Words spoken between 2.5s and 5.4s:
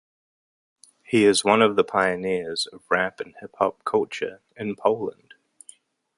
of rap and hip-hop culture in Poland.